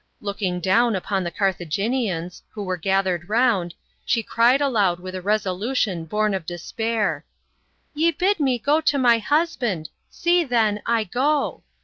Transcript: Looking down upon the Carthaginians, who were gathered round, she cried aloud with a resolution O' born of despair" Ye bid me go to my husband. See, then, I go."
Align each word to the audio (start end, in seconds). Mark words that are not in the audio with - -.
Looking 0.19 0.59
down 0.59 0.95
upon 0.95 1.23
the 1.23 1.29
Carthaginians, 1.29 2.41
who 2.49 2.63
were 2.63 2.75
gathered 2.75 3.29
round, 3.29 3.75
she 4.03 4.23
cried 4.23 4.59
aloud 4.59 4.99
with 4.99 5.13
a 5.13 5.21
resolution 5.21 5.99
O' 6.01 6.05
born 6.05 6.33
of 6.33 6.47
despair" 6.47 7.23
Ye 7.93 8.09
bid 8.09 8.39
me 8.39 8.57
go 8.57 8.81
to 8.81 8.97
my 8.97 9.19
husband. 9.19 9.89
See, 10.09 10.43
then, 10.43 10.81
I 10.87 11.03
go." 11.03 11.61